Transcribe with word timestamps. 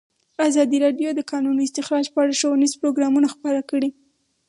ازادي 0.47 0.77
راډیو 0.85 1.09
د 1.13 1.15
د 1.17 1.21
کانونو 1.31 1.59
استخراج 1.67 2.05
په 2.13 2.19
اړه 2.23 2.37
ښوونیز 2.39 2.73
پروګرامونه 2.81 3.27
خپاره 3.35 3.61
کړي. 3.69 3.89